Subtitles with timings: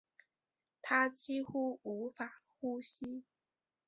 [0.81, 3.23] 她几乎无法呼吸